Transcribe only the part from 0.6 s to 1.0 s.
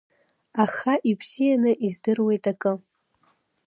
Аха